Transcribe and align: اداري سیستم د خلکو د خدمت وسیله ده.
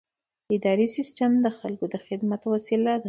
اداري 0.55 0.87
سیستم 0.95 1.31
د 1.45 1.47
خلکو 1.59 1.85
د 1.93 1.95
خدمت 2.05 2.41
وسیله 2.53 2.93
ده. 2.97 2.99